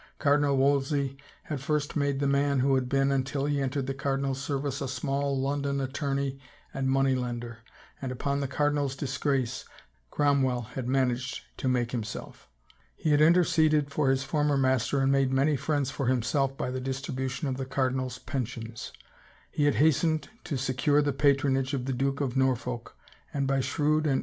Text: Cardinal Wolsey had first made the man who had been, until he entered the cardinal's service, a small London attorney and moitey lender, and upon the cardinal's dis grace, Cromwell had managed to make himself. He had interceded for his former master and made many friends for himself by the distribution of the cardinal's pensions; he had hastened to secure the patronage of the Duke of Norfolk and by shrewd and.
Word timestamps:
Cardinal 0.17 0.57
Wolsey 0.57 1.15
had 1.43 1.61
first 1.61 1.95
made 1.95 2.19
the 2.19 2.27
man 2.27 2.61
who 2.61 2.73
had 2.73 2.89
been, 2.89 3.11
until 3.11 3.45
he 3.45 3.61
entered 3.61 3.85
the 3.85 3.93
cardinal's 3.93 4.41
service, 4.41 4.81
a 4.81 4.87
small 4.87 5.39
London 5.39 5.79
attorney 5.79 6.39
and 6.73 6.89
moitey 6.89 7.13
lender, 7.15 7.59
and 8.01 8.11
upon 8.11 8.39
the 8.39 8.47
cardinal's 8.47 8.95
dis 8.95 9.15
grace, 9.19 9.63
Cromwell 10.09 10.63
had 10.73 10.87
managed 10.87 11.43
to 11.57 11.67
make 11.67 11.91
himself. 11.91 12.49
He 12.95 13.11
had 13.11 13.21
interceded 13.21 13.91
for 13.91 14.09
his 14.09 14.23
former 14.23 14.57
master 14.57 15.01
and 15.01 15.11
made 15.11 15.31
many 15.31 15.55
friends 15.55 15.91
for 15.91 16.07
himself 16.07 16.57
by 16.57 16.71
the 16.71 16.81
distribution 16.81 17.47
of 17.47 17.57
the 17.57 17.65
cardinal's 17.67 18.17
pensions; 18.17 18.91
he 19.51 19.65
had 19.65 19.75
hastened 19.75 20.29
to 20.45 20.57
secure 20.57 21.03
the 21.03 21.13
patronage 21.13 21.75
of 21.75 21.85
the 21.85 21.93
Duke 21.93 22.21
of 22.21 22.35
Norfolk 22.35 22.97
and 23.31 23.45
by 23.47 23.59
shrewd 23.59 24.07
and. 24.07 24.19